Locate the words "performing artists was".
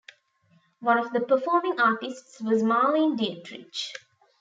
1.19-2.63